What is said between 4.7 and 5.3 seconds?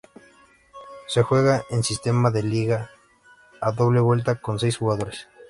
jugadores.